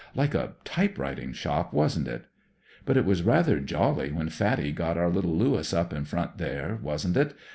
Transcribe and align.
Like 0.15 0.33
a 0.33 0.53
typewriting 0.63 1.31
shop, 1.31 1.73
wasn't 1.73 2.07
it?" 2.07 2.25
"But 2.87 2.97
it 2.97 3.05
was 3.05 3.21
rather 3.21 3.59
jolly 3.59 4.11
when 4.11 4.29
Fatty 4.29 4.71
got 4.71 4.97
our 4.97 5.11
httle 5.11 5.37
Lewis 5.37 5.75
up 5.75 5.93
in 5.93 6.05
front 6.05 6.39
there, 6.39 6.79
wasn't 6.81 7.17
it? 7.17 7.35